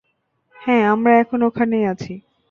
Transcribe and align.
হ্যাঁ, 0.55 0.83
আমরা 0.85 1.13
এখন 1.19 1.39
ওখানেই 1.43 1.85
আছি। 1.85 2.13